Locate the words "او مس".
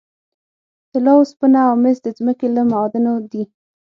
1.67-1.97